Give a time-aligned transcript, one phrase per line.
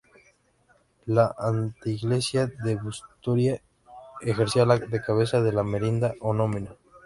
[1.05, 3.61] La anteiglesia de Busturia
[4.21, 6.75] ejercía de "cabeza" de la merindad homónima.